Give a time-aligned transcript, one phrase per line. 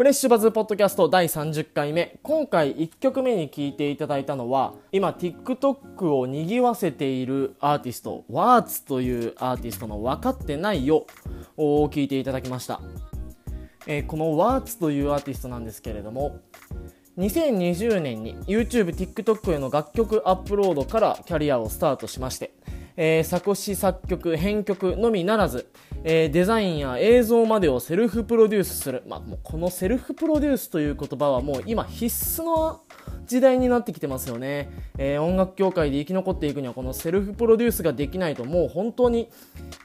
[0.00, 2.18] フレッシュバズポッドキャスト第30回目。
[2.22, 11.04] 今回1曲目に聴いていただいたのは、今 TikTok を賑わせているアーティスト、ワーツというアーティストの分かってないよ
[11.58, 12.80] を聴いていただきました。
[13.86, 16.40] えー、このワーツというアーティストなんですけれども、
[17.18, 22.54] 2020年に YouTube、TikTok への楽曲アップロードからキャリアをスタートしまして、
[23.02, 25.70] えー、作詞作曲編曲のみならず、
[26.04, 32.82] えー、デザインや映像までをセルフプロデュースする、まあ、もうこのセルフプロデュースという言葉はもう今必須の
[33.24, 34.68] 時代になってきてますよね、
[34.98, 39.30] えー、音楽業界で生き残っていくにはこのセルフプロデュースができないともう本当に、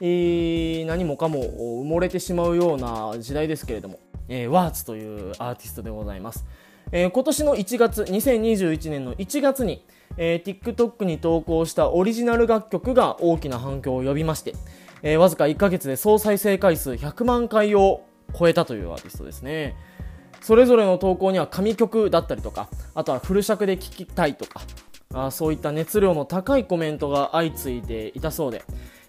[0.02, 6.44] えー、何もかも埋もれてしまうような時代ですけれども、えー、ワーツというアーティストでございます、
[6.92, 9.84] えー、今年の1月2021年の1月に、
[10.16, 14.54] えー、TikTok に投稿したオリジナル楽曲が大きな反響を呼びまして、
[15.02, 18.02] えー、わずか1ヶ月で総再生回数100万回を
[18.38, 19.74] 超えたというアーティストですね。
[20.40, 24.60] それぞれの投稿には神曲だったりとか、あとはフル尺で聴きたいとか、
[25.12, 28.62] あそういった熱量の高いコメントが相次いでいたそうで、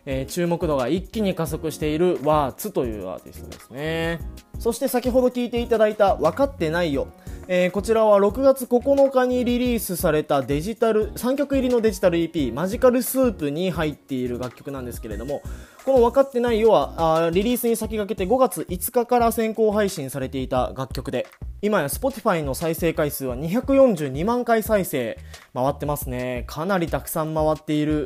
[0.10, 4.20] えー、注目度が一気に加速しているワーツというアーティストですね。
[4.58, 7.10] そして先ほど聞いていただいた分かってないよ。
[7.50, 15.42] えー、こちらは6月9日にリリースされたデジタル、3曲入りのデジタル EP、マジカルスープに入っている楽曲なんですけれども、
[15.86, 21.28] この分かってないよは、あリリースに先駆けて5月5日から先行配信されていた楽曲で、
[21.62, 25.18] 今や Spotify の再生回数は242万回再生
[25.54, 26.44] 回ってますね。
[26.48, 28.06] かなりたくさん回っている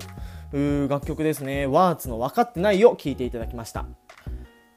[0.53, 1.65] 楽曲ですね。
[1.65, 3.85] ワーツの分かってないよ聞いていただきました。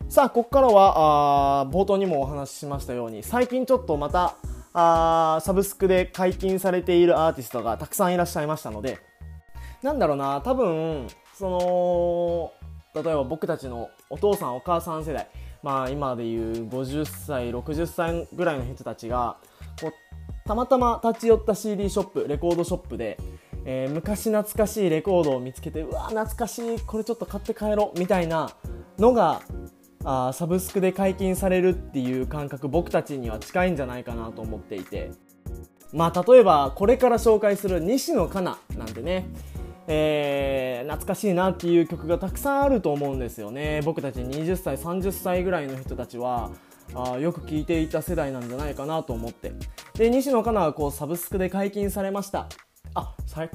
[0.08, 4.36] さあ、ここからは、あ冒頭にもお話ししましたように、最近ちょっとまた、
[4.72, 8.98] あサブスクで解禁されているアーティストがたくさんいらっしゃいましたので、
[9.83, 15.28] なんだろうな、多分、その、例えば僕たちのお父さんお母さん世代、
[15.62, 19.36] まあ今でいう50歳、60歳ぐらいの人たちが、
[19.80, 19.92] こう
[20.47, 23.19] たまたま立ち寄った CD ショップ、レコードショップで、
[23.65, 28.51] えー、昔懐かしいレコードを見つけて、うわ、懐かしい、これちょっと買って帰ろう、みたいな
[28.98, 29.42] のが
[30.05, 35.11] あサブスクで解禁されるっていう感覚僕たちには近いんじゃないかなと思っていて。
[35.92, 39.27] まあ例えばこれから紹介する西野カナなんてね。
[39.86, 43.80] えー、懐かしいなっていう曲がたくさんあると思うんですよね。
[43.85, 46.51] 僕たち20歳30歳ぐらいの人たちは
[46.95, 49.53] あよく聴いていた世代なんじゃないかなと思って。
[49.95, 52.48] で西野カナはこうサブスクで解禁されました。
[52.94, 53.48] あサ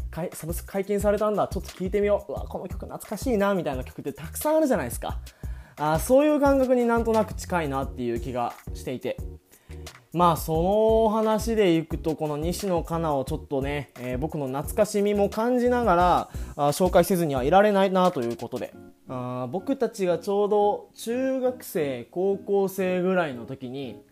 [0.45, 1.47] ブスク解禁されたんだ。
[1.47, 2.31] ちょっと聴いてみよう。
[2.31, 5.19] うわこの曲懐かしいなみたいな曲ってたくさんあるじゃないですか。
[5.77, 9.17] あそういう感覚になんとなく近いなっていう気がしていて。
[10.11, 18.73] まあその話でいくとこの西野カナをちょっとね、えー、僕の懐かしみも感じながらあ紹介せずにはいられないなということで。
[19.07, 24.03] あ僕たちがちょうど中学生高校生ぐらいの時に、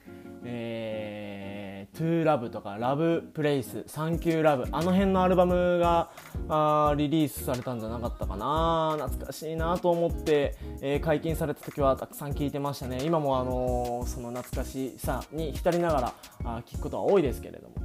[0.44, 4.66] えートゥーラブとかラブプレイスサンキューラブ。
[4.72, 6.10] あの辺のアルバムが
[6.50, 8.96] あリリースされたんじゃなかったかな。
[9.00, 13.00] 懐かしいなと思って、えー、解禁された時はたくさん聴いてましたね。
[13.04, 17.76] 今も、あのー、その懐かしさに浸りながらあ聴くことは多いですけれども、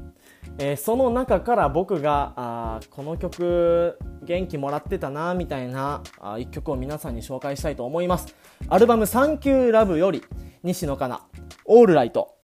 [0.59, 8.34] えー、その中から僕があこの曲元気もらってたなみたいなあ1曲を皆さんに紹介したいと思います。
[8.69, 10.23] アルバム「サンキューラブより
[10.63, 11.23] 西野カナ
[11.65, 12.37] 「オールライト」